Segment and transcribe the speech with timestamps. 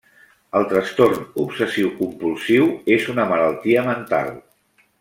[0.59, 2.67] El trastorn obsessiu-compulsiu
[2.97, 4.35] és una malaltia mental.